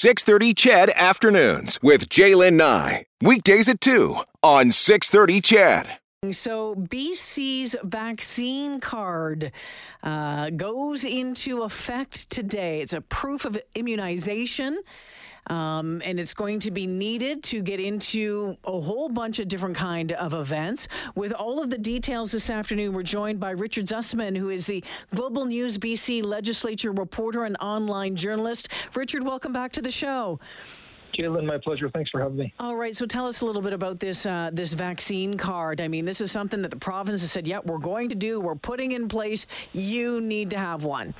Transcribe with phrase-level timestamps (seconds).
[0.00, 3.04] 630 CHED Afternoons with Jaylen Nye.
[3.20, 5.98] Weekdays at 2 on 630 CHED.
[6.32, 9.52] So, BC's vaccine card
[10.02, 12.80] uh, goes into effect today.
[12.80, 14.80] It's a proof of immunization.
[15.50, 19.76] Um, and it's going to be needed to get into a whole bunch of different
[19.76, 20.86] kind of events.
[21.16, 24.84] With all of the details this afternoon, we're joined by Richard Zussman, who is the
[25.12, 28.68] Global News BC legislature reporter and online journalist.
[28.94, 30.38] Richard, welcome back to the show.
[31.18, 31.90] Jaylen, my pleasure.
[31.90, 32.54] Thanks for having me.
[32.60, 35.80] All right, so tell us a little bit about this uh, this vaccine card.
[35.80, 38.38] I mean, this is something that the province has said, "Yeah, we're going to do.
[38.38, 39.46] We're putting in place.
[39.72, 41.12] You need to have one."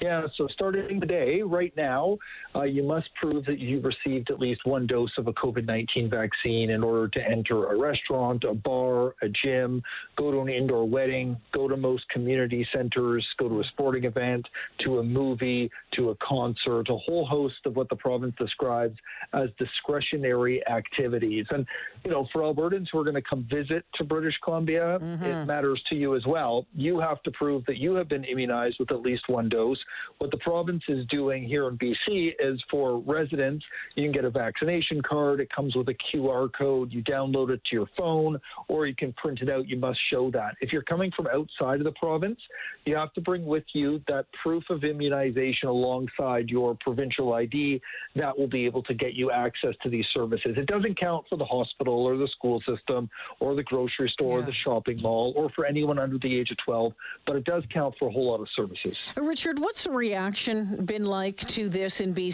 [0.00, 2.16] Yeah, so starting today, right now,
[2.54, 6.10] uh, you must prove that you've received at least one dose of a COVID 19
[6.10, 9.82] vaccine in order to enter a restaurant, a bar, a gym,
[10.16, 14.46] go to an indoor wedding, go to most community centers, go to a sporting event,
[14.84, 18.96] to a movie, to a concert, a whole host of what the province describes
[19.32, 21.46] as discretionary activities.
[21.50, 21.66] And,
[22.04, 25.24] you know, for Albertans who are going to come visit to British Columbia, mm-hmm.
[25.24, 26.66] it matters to you as well.
[26.74, 29.78] You have to prove that you have been immunized with at least one dose.
[30.18, 34.30] What the province is doing here in BC is for residents, you can get a
[34.30, 35.40] vaccination card.
[35.40, 36.92] It comes with a QR code.
[36.92, 39.68] You download it to your phone or you can print it out.
[39.68, 40.54] You must show that.
[40.60, 42.38] If you're coming from outside of the province,
[42.86, 47.80] you have to bring with you that proof of immunization alongside your provincial ID
[48.16, 50.54] that will be able to get you access to these services.
[50.56, 54.44] It doesn't count for the hospital or the school system or the grocery store yeah.
[54.44, 56.92] or the shopping mall or for anyone under the age of 12,
[57.26, 58.96] but it does count for a whole lot of services.
[59.16, 62.29] Richard, what's the reaction been like to this in BC?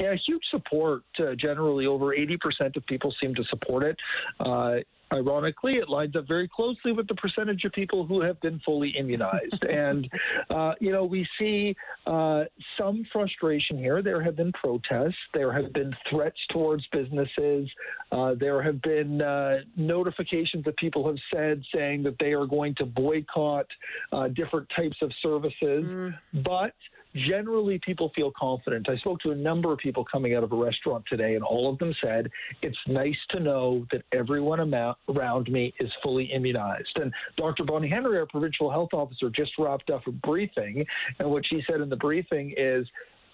[0.00, 1.02] Yeah, huge support.
[1.18, 3.96] Uh, generally, over 80% of people seem to support it.
[4.40, 4.76] Uh,
[5.12, 8.92] ironically, it lines up very closely with the percentage of people who have been fully
[8.98, 9.62] immunized.
[9.70, 10.10] and,
[10.50, 12.44] uh, you know, we see uh,
[12.78, 14.02] some frustration here.
[14.02, 17.68] There have been protests, there have been threats towards businesses,
[18.10, 22.74] uh, there have been uh, notifications that people have said saying that they are going
[22.76, 23.66] to boycott
[24.12, 25.84] uh, different types of services.
[25.84, 26.18] Mm.
[26.44, 26.74] But
[27.14, 28.88] generally people feel confident.
[28.88, 31.70] I spoke to a number of people coming out of a restaurant today, and all
[31.70, 32.30] of them said,
[32.62, 34.60] It's nice to know that everyone
[35.08, 36.96] around me is fully immunized.
[36.96, 37.64] And Dr.
[37.64, 40.84] Bonnie Henry, our provincial health officer, just wrapped up a briefing.
[41.18, 42.86] And what she said in the briefing is,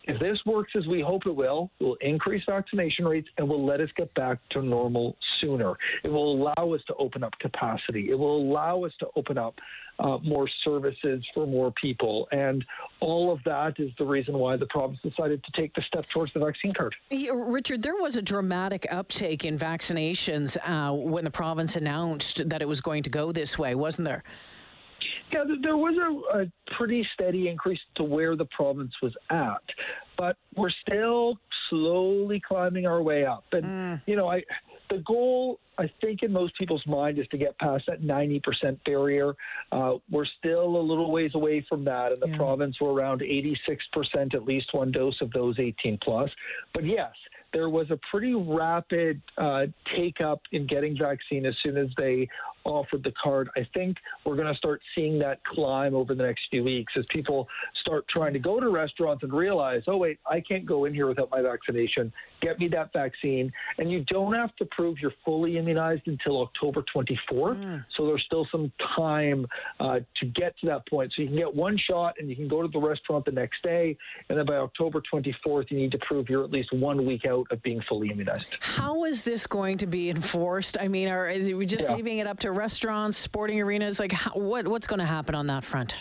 [0.08, 3.64] if this works as we hope it will, it will increase vaccination rates and will
[3.64, 5.74] let us get back to normal sooner.
[6.02, 8.08] It will allow us to open up capacity.
[8.10, 9.54] It will allow us to open up
[9.98, 12.26] uh, more services for more people.
[12.32, 12.64] And
[13.00, 16.32] all of that is the reason why the province decided to take the step towards
[16.32, 16.94] the vaccine card.
[17.10, 22.68] Richard, there was a dramatic uptake in vaccinations uh, when the province announced that it
[22.68, 24.24] was going to go this way, wasn't there?
[25.32, 25.94] Yeah, there was
[26.34, 26.46] a, a,
[26.76, 29.62] pretty steady increase to where the province was at,
[30.16, 33.44] but we're still slowly climbing our way up.
[33.52, 34.02] And mm.
[34.06, 34.42] you know, I
[34.90, 38.42] the goal I think in most people's mind is to get past that 90%
[38.84, 39.34] barrier.
[39.70, 42.10] Uh, we're still a little ways away from that.
[42.10, 42.36] In the yeah.
[42.36, 46.30] province, we're around 86%, at least one dose of those 18 plus.
[46.74, 47.12] But yes,
[47.52, 52.28] there was a pretty rapid uh, take up in getting vaccine as soon as they
[52.68, 53.48] offered the card.
[53.56, 57.04] I think we're going to start seeing that climb over the next few weeks as
[57.08, 57.48] people
[57.80, 61.06] start trying to go to restaurants and realize, oh, wait, I can't go in here
[61.06, 62.12] without my vaccination.
[62.40, 63.50] Get me that vaccine.
[63.78, 67.16] And you don't have to prove you're fully immunized until October 24th.
[67.32, 67.84] Mm.
[67.96, 69.46] So there's still some time
[69.80, 71.12] uh, to get to that point.
[71.16, 73.62] So you can get one shot and you can go to the restaurant the next
[73.62, 73.96] day.
[74.28, 77.46] And then by October 24th, you need to prove you're at least one week out
[77.50, 78.56] of being fully immunized.
[78.60, 80.76] How is this going to be enforced?
[80.78, 81.96] I mean, are, is it just yeah.
[81.96, 83.98] leaving it up to restaurants, sporting arenas?
[84.00, 85.94] Like, how, what what's going to happen on that front?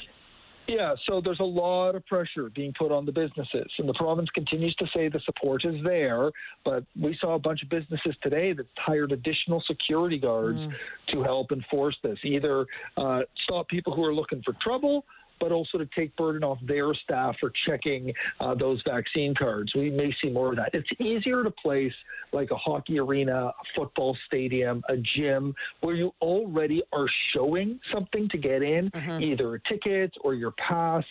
[0.67, 4.29] Yeah, so there's a lot of pressure being put on the businesses, and the province
[4.31, 6.29] continues to say the support is there.
[6.65, 10.73] But we saw a bunch of businesses today that hired additional security guards mm.
[11.13, 12.65] to help enforce this, either
[12.97, 15.05] uh, stop people who are looking for trouble
[15.39, 19.73] but also to take burden off their staff for checking uh, those vaccine cards.
[19.75, 20.71] We may see more of that.
[20.73, 21.93] It's easier to place
[22.31, 28.27] like a hockey arena, a football stadium, a gym where you already are showing something
[28.29, 29.21] to get in, mm-hmm.
[29.21, 31.03] either a ticket or your pass.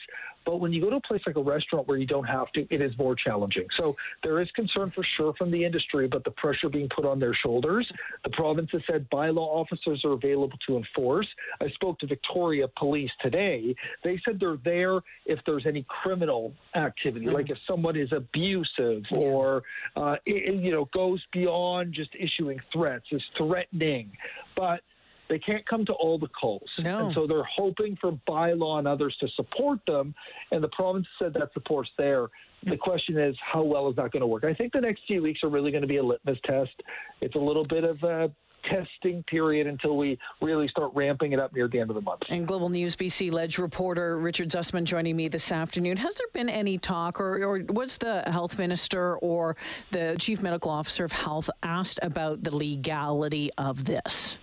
[0.47, 2.67] But when you go to a place like a restaurant where you don't have to,
[2.71, 3.67] it is more challenging.
[3.77, 7.19] So there is concern for sure from the industry, but the pressure being put on
[7.19, 7.91] their shoulders.
[8.25, 11.27] The province has said bylaw officers are available to enforce.
[11.61, 13.75] I spoke to Victoria Police today.
[14.05, 17.35] They said they're there if there's any criminal activity, mm-hmm.
[17.35, 19.65] like if someone is abusive or
[19.97, 24.13] uh, it, you know goes beyond just issuing threats, is threatening.
[24.57, 24.81] But
[25.29, 26.69] they can't come to all the calls.
[26.79, 27.07] No.
[27.07, 30.15] And so they're hoping for bylaw and others to support them.
[30.53, 32.29] And the province said that support's there.
[32.65, 34.45] the question is, how well is that going to work?
[34.45, 36.83] I think the next few weeks are really going to be a litmus test.
[37.21, 38.31] It's a little bit of a
[38.71, 42.23] testing period until we really start ramping it up near the end of the month.
[42.29, 45.97] And Global News BC Ledge reporter Richard Zussman joining me this afternoon.
[45.99, 49.57] Has there been any talk, or, or was the health minister or
[49.91, 54.39] the chief medical officer of health asked about the legality of this?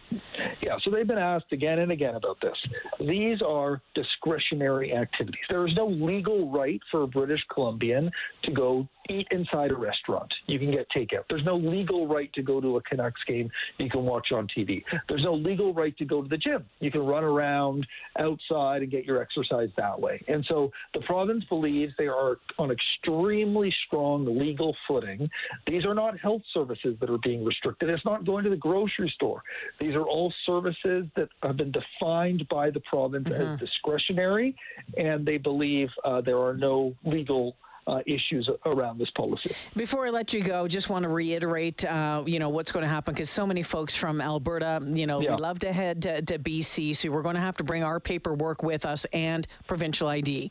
[0.93, 2.57] They've been asked again and again about this.
[2.99, 5.41] These are discretionary activities.
[5.49, 8.11] There is no legal right for a British Columbian
[8.43, 10.31] to go eat inside a restaurant.
[10.47, 11.23] You can get takeout.
[11.29, 14.83] There's no legal right to go to a Canucks game you can watch on TV.
[15.09, 16.65] There's no legal right to go to the gym.
[16.79, 17.85] You can run around
[18.19, 20.23] outside and get your exercise that way.
[20.27, 25.29] And so the province believes they are on extremely strong legal footing.
[25.67, 27.89] These are not health services that are being restricted.
[27.89, 29.41] It's not going to the grocery store.
[29.79, 33.53] These are all services that have been defined by the province mm-hmm.
[33.53, 34.55] as discretionary,
[34.97, 37.55] and they believe uh, there are no legal
[37.87, 39.55] uh, issues around this policy.
[39.75, 42.89] Before I let you go, just want to reiterate, uh, you know, what's going to
[42.89, 45.35] happen because so many folks from Alberta, you know, yeah.
[45.35, 47.99] we love to head to, to BC, so we're going to have to bring our
[47.99, 50.49] paperwork with us and provincial ID.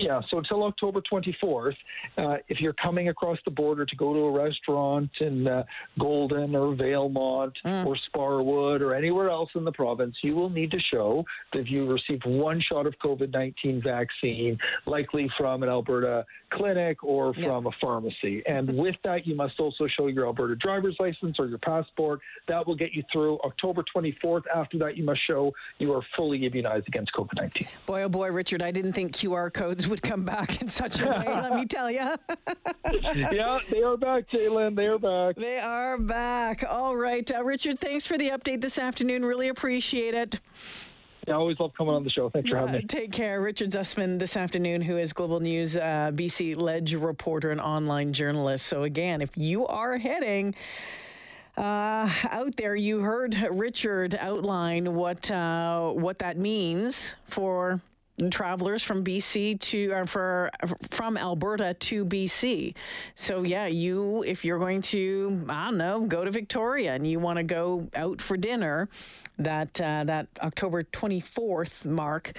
[0.00, 1.76] Yeah, so until October 24th,
[2.16, 5.64] uh, if you're coming across the border to go to a restaurant in uh,
[5.98, 7.84] Golden or Valemount mm.
[7.84, 11.86] or Sparwood or anywhere else in the province, you will need to show that you
[11.86, 14.56] received one shot of COVID 19 vaccine,
[14.86, 18.42] likely from an Alberta clinic or from a pharmacy.
[18.46, 22.20] And with that, you must also show your Alberta driver's license or your passport.
[22.48, 24.42] That will get you through October 24th.
[24.54, 27.68] After that, you must show you are fully immunized against COVID 19.
[27.86, 31.06] Boy, oh boy, Richard, I didn't think QR codes would come back in such a
[31.06, 31.98] way, let me tell you.
[33.14, 34.76] yeah, they are back, Jalen.
[34.76, 35.36] They are back.
[35.36, 36.64] They are back.
[36.68, 37.30] All right.
[37.30, 39.24] Uh, Richard, thanks for the update this afternoon.
[39.24, 40.40] Really appreciate it.
[41.28, 42.30] I always love coming on the show.
[42.30, 42.82] Thanks for having me.
[42.82, 43.40] Take care.
[43.42, 48.66] Richard Zussman this afternoon, who is Global News uh, BC Ledge reporter and online journalist.
[48.66, 50.54] So, again, if you are heading
[51.56, 57.80] uh, out there, you heard Richard outline what uh, what that means for
[58.28, 60.50] travelers from BC to or for
[60.90, 62.74] from Alberta to BC.
[63.14, 67.20] So yeah, you if you're going to I don't know go to Victoria and you
[67.20, 68.88] want to go out for dinner,
[69.38, 72.32] that uh, that October 24th mark.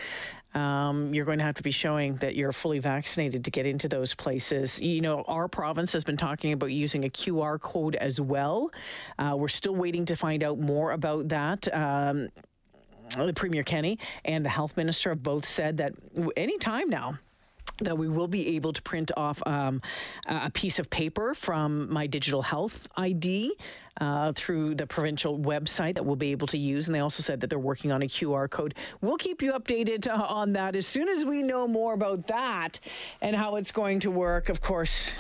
[0.54, 3.88] Um, you're going to have to be showing that you're fully vaccinated to get into
[3.88, 4.82] those places.
[4.82, 8.70] You know, our province has been talking about using a QR code as well.
[9.18, 11.74] Uh, we're still waiting to find out more about that.
[11.74, 12.28] Um,
[13.36, 15.94] Premier Kenney and the health minister have both said that
[16.36, 17.18] any time now
[17.80, 19.82] that we will be able to print off um,
[20.28, 23.56] a piece of paper from my digital health ID
[24.00, 26.88] uh, through the provincial website that we'll be able to use.
[26.88, 28.76] And they also said that they're working on a QR code.
[29.02, 32.80] We'll keep you updated uh, on that as soon as we know more about that
[33.22, 34.50] and how it's going to work.
[34.50, 35.12] Of course,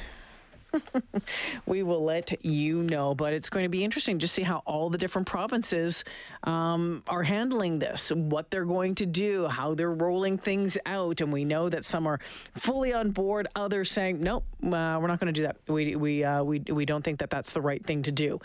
[1.65, 3.15] we will let you know.
[3.15, 6.03] But it's going to be interesting to see how all the different provinces
[6.43, 11.21] um, are handling this, what they're going to do, how they're rolling things out.
[11.21, 12.19] And we know that some are
[12.53, 15.57] fully on board, others saying, nope, uh, we're not going to do that.
[15.67, 18.39] We, we, uh, we, we don't think that that's the right thing to do.